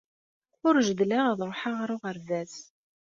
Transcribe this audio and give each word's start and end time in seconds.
Ur 0.67 0.75
jeddleɣ 0.87 1.25
ad 1.31 1.39
ṛuḥeɣ 1.49 1.75
ɣer 1.79 1.89
uɣerbaz. 1.95 2.53